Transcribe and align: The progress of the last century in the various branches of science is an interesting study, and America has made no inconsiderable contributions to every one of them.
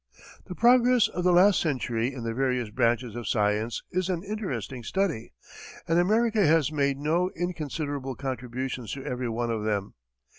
The 0.47 0.55
progress 0.55 1.07
of 1.09 1.23
the 1.23 1.31
last 1.31 1.59
century 1.61 2.11
in 2.11 2.23
the 2.23 2.33
various 2.33 2.71
branches 2.71 3.15
of 3.15 3.27
science 3.27 3.83
is 3.91 4.09
an 4.09 4.23
interesting 4.23 4.81
study, 4.81 5.31
and 5.87 5.99
America 5.99 6.43
has 6.43 6.71
made 6.71 6.97
no 6.97 7.29
inconsiderable 7.35 8.15
contributions 8.15 8.91
to 8.93 9.05
every 9.05 9.29
one 9.29 9.51
of 9.51 9.63
them. 9.63 9.93